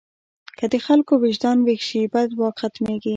که 0.57 0.65
د 0.71 0.75
خلکو 0.85 1.13
وجدان 1.25 1.57
ویښ 1.61 1.81
شي، 1.89 2.01
بد 2.13 2.29
واک 2.39 2.55
ختمېږي. 2.61 3.09